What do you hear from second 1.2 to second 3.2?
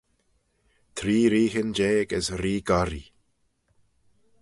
reeaghyn jeig as Ree Gorree.